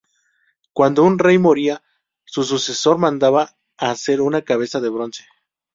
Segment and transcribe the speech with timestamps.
[0.73, 1.83] Cuando un rey moría,
[2.25, 5.25] su sucesor mandaba hacer una cabeza de bronce.